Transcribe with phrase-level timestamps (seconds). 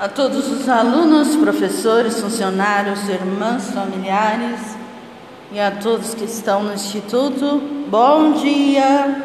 [0.00, 4.76] a todos os alunos, professores, funcionários, irmãs, familiares
[5.50, 7.60] e a todos que estão no Instituto,
[7.90, 9.24] bom dia!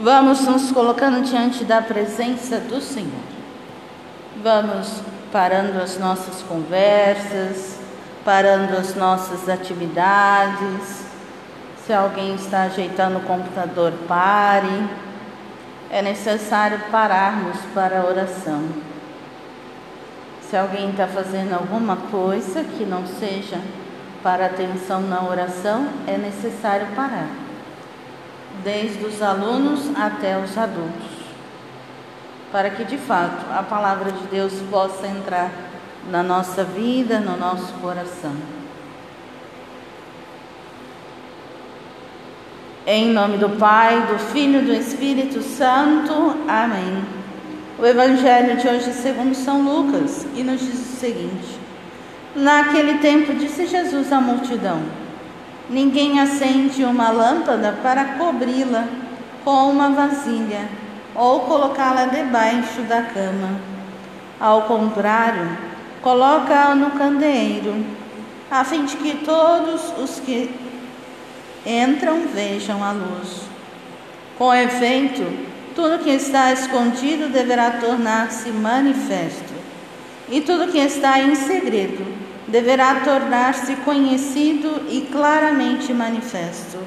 [0.00, 3.22] Vamos nos colocando diante da presença do Senhor.
[4.42, 4.92] Vamos
[5.30, 7.78] parando as nossas conversas,
[8.24, 11.04] parando as nossas atividades.
[11.86, 14.88] Se alguém está ajeitando o computador, pare.
[15.88, 18.64] É necessário pararmos para a oração.
[20.52, 23.58] Se alguém está fazendo alguma coisa que não seja
[24.22, 27.30] para atenção na oração, é necessário parar,
[28.62, 31.08] desde os alunos até os adultos,
[32.52, 35.50] para que de fato a palavra de Deus possa entrar
[36.10, 38.36] na nossa vida, no nosso coração.
[42.86, 46.12] Em nome do Pai, do Filho e do Espírito Santo.
[46.46, 47.21] Amém.
[47.82, 51.58] O Evangelho de hoje, segundo São Lucas, e nos diz o seguinte:
[52.32, 54.80] Naquele tempo disse Jesus à multidão:
[55.68, 58.84] Ninguém acende uma lâmpada para cobri-la
[59.44, 60.68] com uma vasilha
[61.12, 63.60] ou colocá-la debaixo da cama.
[64.38, 65.58] Ao contrário,
[66.02, 67.84] coloca-a no candeeiro,
[68.48, 70.54] a fim de que todos os que
[71.66, 73.40] entram vejam a luz.
[74.38, 79.52] Com efeito, tudo que está escondido deverá tornar-se manifesto,
[80.30, 82.06] e tudo que está em segredo
[82.46, 86.78] deverá tornar-se conhecido e claramente manifesto.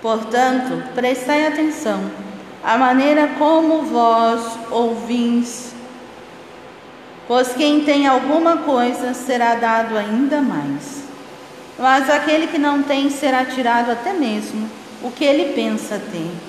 [0.00, 2.00] Portanto, prestai atenção
[2.62, 4.40] à maneira como vós
[4.70, 5.72] ouvis,
[7.26, 11.02] pois quem tem alguma coisa será dado ainda mais.
[11.78, 14.68] Mas aquele que não tem será tirado até mesmo
[15.02, 16.47] o que ele pensa ter.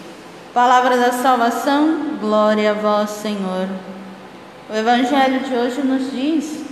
[0.53, 3.69] Palavra da salvação, glória a vós, Senhor.
[4.67, 6.66] O Evangelho de hoje nos diz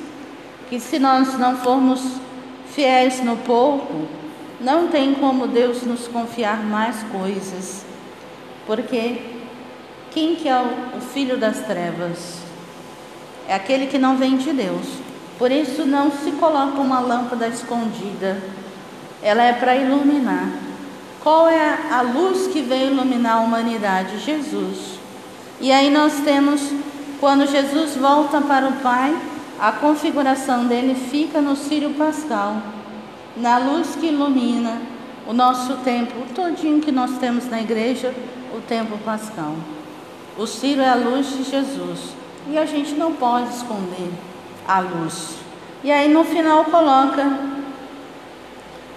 [0.67, 2.01] que se nós não formos
[2.71, 4.07] fiéis no pouco,
[4.59, 7.85] não tem como Deus nos confiar mais coisas.
[8.65, 9.21] Porque
[10.09, 12.39] quem que é o filho das trevas?
[13.47, 14.87] É aquele que não vem de Deus.
[15.37, 18.41] Por isso não se coloca uma lâmpada escondida.
[19.21, 20.66] Ela é para iluminar.
[21.27, 24.17] Qual é a luz que veio iluminar a humanidade?
[24.19, 24.97] Jesus.
[25.59, 26.71] E aí nós temos,
[27.19, 29.13] quando Jesus volta para o Pai,
[29.59, 32.61] a configuração dele fica no Sírio Pascal,
[33.35, 34.81] na luz que ilumina
[35.27, 38.15] o nosso tempo, o todinho que nós temos na igreja,
[38.55, 39.53] o tempo pascal.
[40.37, 42.13] O Ciro é a luz de Jesus
[42.49, 44.13] e a gente não pode esconder
[44.65, 45.35] a luz.
[45.83, 47.37] E aí no final coloca,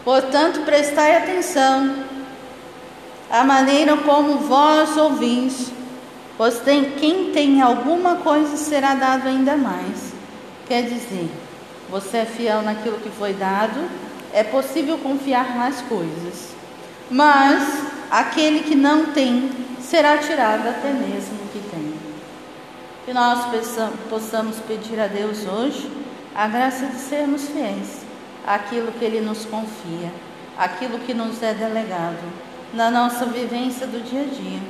[0.05, 2.20] portanto, prestai atenção
[3.31, 5.71] a maneira como vós ouvis,
[6.37, 10.13] pois tem, quem tem alguma coisa será dado ainda mais.
[10.67, 11.31] Quer dizer,
[11.89, 13.89] você é fiel naquilo que foi dado,
[14.33, 16.49] é possível confiar mais coisas.
[17.09, 21.95] Mas aquele que não tem será tirado até mesmo o que tem.
[23.05, 23.47] Que nós
[24.09, 25.89] possamos pedir a Deus hoje
[26.35, 28.01] a graça de sermos fiéis
[28.45, 30.13] àquilo que Ele nos confia,
[30.59, 34.61] aquilo que nos é delegado na nossa vivência do dia a dia,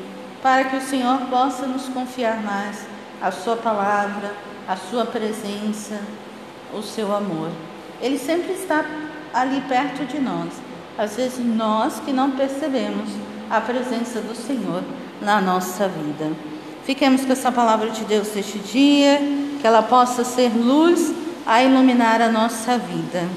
[0.43, 2.87] para que o Senhor possa nos confiar mais
[3.21, 4.33] a Sua palavra,
[4.67, 6.01] a Sua presença,
[6.73, 7.51] o seu amor.
[8.01, 8.85] Ele sempre está
[9.35, 10.49] ali perto de nós.
[10.97, 13.11] Às vezes nós que não percebemos
[13.51, 14.83] a presença do Senhor
[15.21, 16.33] na nossa vida.
[16.85, 19.19] Fiquemos com essa palavra de Deus este dia,
[19.61, 21.13] que ela possa ser luz
[21.47, 23.29] a iluminar a nossa vida.